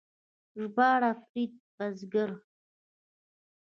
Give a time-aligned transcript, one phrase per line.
[0.61, 2.29] ژباړه فرید بزګر